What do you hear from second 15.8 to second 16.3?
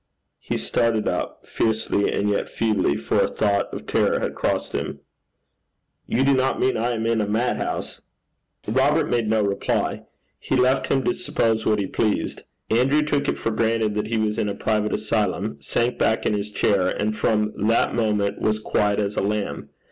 back